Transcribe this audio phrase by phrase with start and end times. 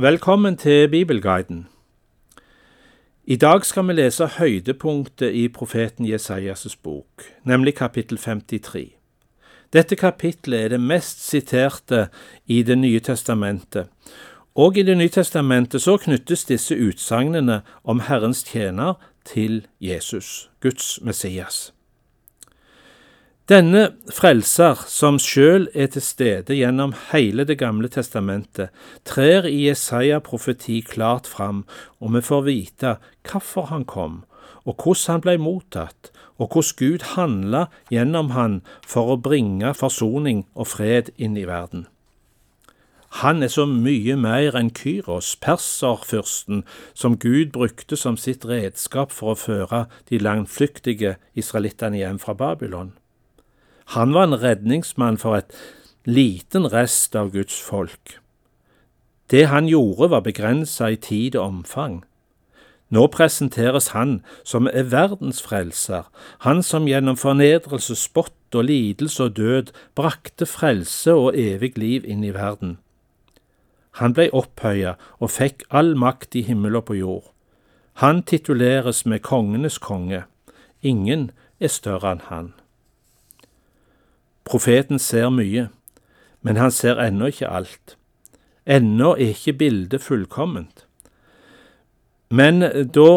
[0.00, 1.68] Velkommen til Bibelguiden.
[3.24, 8.92] I dag skal vi lese høydepunktet i profeten Jesajas' bok, nemlig kapittel 53.
[9.72, 12.08] Dette kapittelet er det mest siterte
[12.46, 13.88] i Det nye testamentet,
[14.54, 18.94] og i Det nye testamentet så knyttes disse utsagnene om Herrens tjener
[19.24, 21.75] til Jesus, Guds Messias.
[23.46, 28.72] Denne frelser, som sjøl er til stede gjennom hele Det gamle testamentet,
[29.06, 31.60] trer i Jesaja profeti klart fram,
[32.02, 34.24] og vi får vite hvorfor han kom,
[34.66, 36.10] og hvordan han ble mottatt,
[36.42, 41.86] og hvordan Gud handla gjennom han for å bringe forsoning og fred inn i verden.
[43.22, 46.66] Han er så mye mer enn Kyros, perserfyrsten,
[46.98, 52.96] som Gud brukte som sitt redskap for å føre de langflyktige israelittene hjem fra Babylon.
[53.94, 55.52] Han var en redningsmann for et
[56.04, 58.18] liten rest av Guds folk.
[59.30, 62.04] Det han gjorde var begrensa i tid og omfang.
[62.90, 66.06] Nå presenteres han som er verdens frelser,
[66.46, 72.22] han som gjennom fornedrelse, spott og lidelse og død brakte frelse og evig liv inn
[72.24, 72.78] i verden.
[73.98, 77.26] Han blei opphøya og fikk all makt i himmel og på jord.
[78.04, 80.22] Han tituleres med kongenes konge.
[80.82, 82.52] Ingen er større enn han.
[84.46, 85.68] Profeten ser mye,
[86.46, 87.96] men han ser ennå ikke alt.
[88.66, 90.86] Ennå er ikke bildet fullkomment.
[92.30, 92.62] Men
[92.94, 93.10] da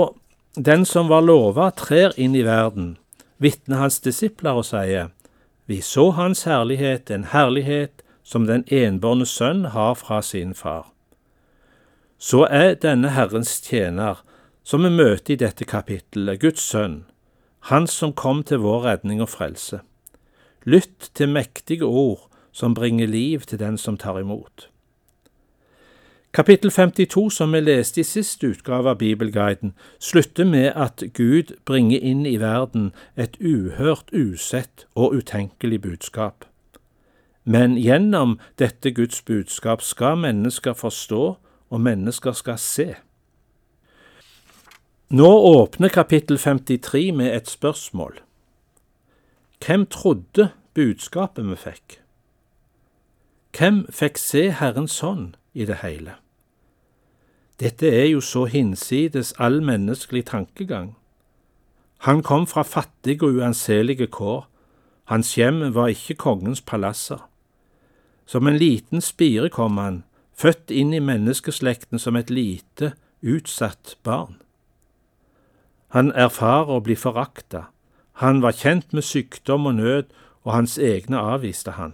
[0.56, 2.98] den som var lova, trer inn i verden,
[3.38, 5.12] vitner hans disipler og sier,
[5.70, 10.90] Vi så Hans herlighet, en herlighet som den enbårne sønn har fra sin far.
[12.18, 14.18] Så er denne Herrens tjener,
[14.64, 17.06] som vi møter i dette kapittelet, Guds sønn,
[17.70, 19.82] Han som kom til vår redning og frelse.
[20.70, 24.70] Lytt til mektige ord som bringer liv til den som tar imot.
[26.34, 31.98] Kapittel 52, som vi leste i siste utgave av Bibelguiden, slutter med at Gud bringer
[32.06, 36.46] inn i verden et uhørt, usett og utenkelig budskap.
[37.50, 41.24] Men gjennom dette Guds budskap skal mennesker forstå,
[41.70, 42.88] og mennesker skal se.
[45.10, 48.20] Nå åpner kapittel 53 med et spørsmål.
[49.66, 51.98] Hvem trodde budskapet vi fikk?
[53.58, 56.14] Hvem fikk se Herrens hånd i det hele?
[57.60, 60.94] Dette er jo så hinsides all menneskelig tankegang.
[62.08, 64.46] Han kom fra fattige og uanselige kår,
[65.12, 67.26] hans hjem var ikke kongens palasser.
[68.26, 74.40] Som en liten spire kom han, født inn i menneskeslekten som et lite, utsatt barn.
[75.92, 77.66] Han erfarer å bli forakta,
[78.24, 80.08] han var kjent med sykdom og nød,
[80.50, 81.94] og hans egne avviste han.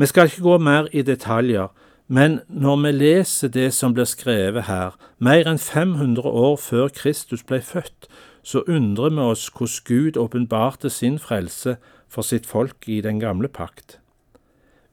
[0.00, 1.68] Vi skal ikke gå mer i detaljer,
[2.08, 7.42] men når vi leser det som blir skrevet her, mer enn 500 år før Kristus
[7.44, 8.08] ble født,
[8.42, 11.76] så undrer vi oss hvordan Gud åpenbarte sin frelse
[12.08, 13.98] for sitt folk i den gamle pakt.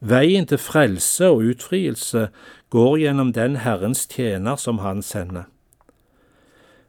[0.01, 2.27] Veien til frelse og utfrielse
[2.69, 5.47] går gjennom den Herrens tjener som Han sender.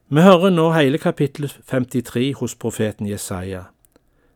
[0.09, 3.69] Vi hører nå hele kapittel 53 hos profeten Jesaja.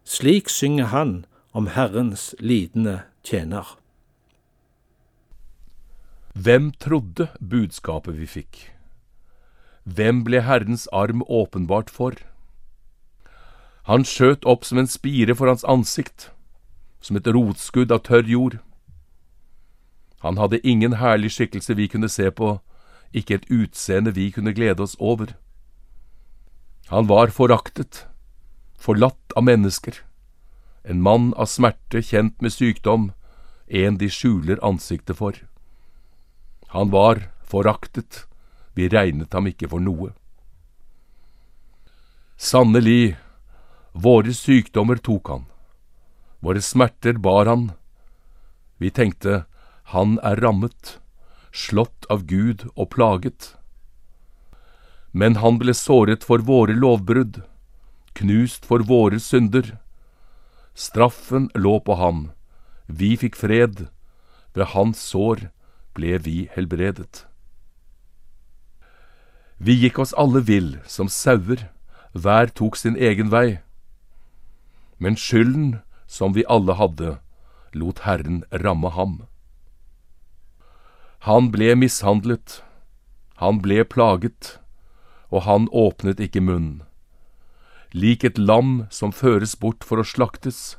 [0.05, 3.67] Slik synger han om Herrens lidende tjener.
[6.35, 8.59] Hvem trodde budskapet vi fikk?
[9.85, 12.15] Hvem ble Herrens arm åpenbart for?
[13.91, 16.31] Han skjøt opp som en spire for hans ansikt,
[17.01, 18.59] som et rotskudd av tørr jord.
[20.21, 22.59] Han hadde ingen herlig skikkelse vi kunne se på,
[23.13, 25.35] ikke et utseende vi kunne glede oss over.
[26.93, 28.07] Han var foraktet,
[28.81, 30.01] forlatt av mennesker,
[30.83, 33.11] en mann av smerte kjent med sykdom,
[33.69, 35.37] en de skjuler ansiktet for.
[36.73, 38.25] Han var foraktet,
[38.75, 40.15] vi regnet ham ikke for noe.
[42.41, 43.19] Sannelig,
[43.93, 45.47] våre sykdommer tok han,
[46.41, 47.71] våre smerter bar han.
[48.81, 49.45] Vi tenkte,
[49.93, 50.97] han er rammet,
[51.53, 53.53] slått av Gud og plaget
[55.13, 57.43] men han ble såret for våre lovbrudd,
[58.15, 59.79] knust for våre synder.
[60.75, 62.31] Straffen lå på ham,
[62.87, 63.89] vi fikk fred,
[64.55, 65.49] ved hans sår
[65.95, 67.27] ble vi helbredet.
[69.59, 71.69] Vi gikk oss alle vill som sauer,
[72.13, 73.61] hver tok sin egen vei.
[74.99, 77.19] Men skylden som vi alle hadde,
[77.73, 79.21] lot Herren ramme ham.
[81.29, 82.63] Han ble mishandlet,
[83.37, 84.57] han ble plaget,
[85.29, 86.81] og han åpnet ikke munnen.
[87.93, 90.79] Lik et lam som føres bort for å slaktes,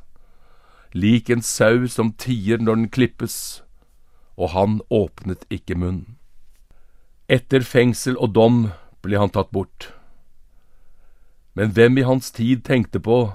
[0.96, 3.36] lik en sau som tier når den klippes,
[4.40, 6.16] og han åpnet ikke munn.
[7.28, 8.62] Etter fengsel og dom
[9.04, 9.92] ble han tatt bort.
[11.56, 13.34] Men hvem i hans tid tenkte på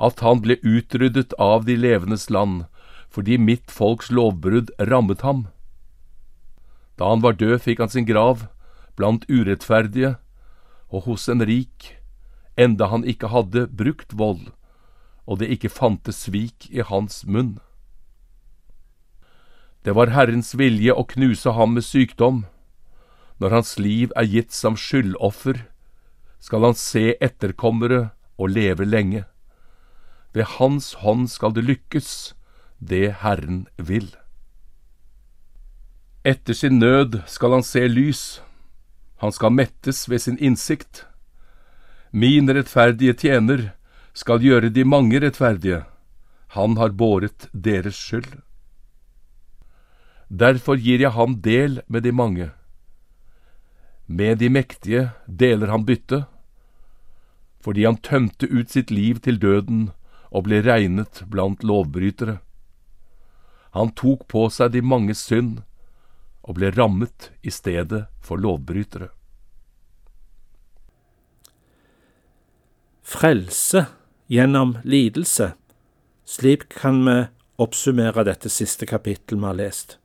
[0.00, 2.66] at han ble utryddet av de levendes land
[3.10, 5.48] fordi mitt folks lovbrudd rammet ham?
[7.00, 8.44] Da han var død, fikk han sin grav
[8.96, 10.18] blant urettferdige
[10.92, 11.96] og hos en rik,
[12.60, 14.50] enda han ikke hadde brukt vold,
[15.24, 17.58] og det ikke fantes svik i hans munn.
[19.84, 22.44] Det var Herrens vilje å knuse ham med sykdom.
[23.40, 25.62] Når hans liv er gitt som skyldoffer,
[26.40, 29.24] skal han se etterkommere og leve lenge.
[30.36, 32.34] Ved hans hånd skal det lykkes,
[32.80, 34.12] det Herren vil.
[36.24, 38.42] Etter sin nød skal han se lys,
[39.20, 41.06] han skal mettes ved sin innsikt.
[42.10, 43.68] Min rettferdige tjener
[44.18, 45.84] skal gjøre de mange rettferdige,
[46.58, 48.40] han har båret deres skyld.
[50.26, 52.48] Derfor gir jeg ham del med de mange.
[54.06, 56.24] Med de mektige deler han bytte,
[57.62, 59.92] fordi han tømte ut sitt liv til døden
[60.34, 62.40] og ble regnet blant lovbrytere.
[63.70, 65.62] Han tok på seg de mange synd
[66.42, 69.12] og ble rammet i stedet for lovbrytere.
[73.10, 73.86] Frelse
[74.30, 75.52] gjennom lidelse.
[76.24, 77.16] Slik kan vi
[77.58, 79.96] oppsummere dette siste kapittel vi har lest.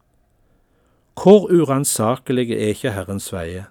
[1.14, 3.70] Hvor uransakelige er ikke Herrens veier?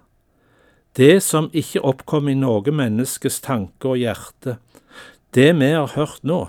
[0.95, 4.55] Det som ikke oppkom i noe menneskes tanke og hjerte,
[5.35, 6.39] det vi har hørt nå.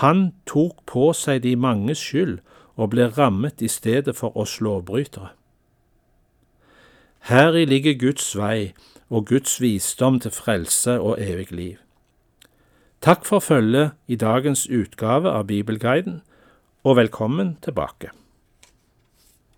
[0.00, 2.38] Han tok på seg de manges skyld
[2.80, 5.34] og ble rammet i stedet for oss lovbrytere.
[7.28, 8.72] Heri ligger Guds vei
[9.10, 11.76] og Guds visdom til frelse og evig liv.
[13.00, 16.22] Takk for følget i dagens utgave av Bibelguiden,
[16.84, 18.10] og velkommen tilbake.